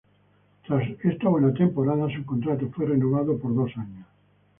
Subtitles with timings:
[0.65, 4.07] Tras esta buena temporada, su contrato fue renovado por dos años.